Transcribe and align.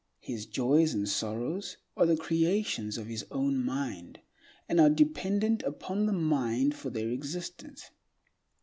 His 0.21 0.47
joys 0.47 0.95
and 0.95 1.07
sorrows 1.07 1.77
are 1.95 2.07
the 2.07 2.17
creations 2.17 2.97
of 2.97 3.05
his 3.05 3.23
own 3.29 3.63
mind, 3.63 4.19
and 4.67 4.79
are 4.79 4.89
dependent 4.89 5.61
upon 5.61 6.07
the 6.07 6.11
mind 6.13 6.73
for 6.73 6.89
their 6.89 7.09
existence. 7.11 7.91